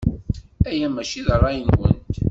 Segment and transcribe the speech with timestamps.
[0.69, 2.13] Aya maci d ṛṛay-nwent.